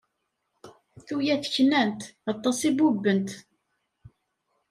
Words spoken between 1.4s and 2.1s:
knant.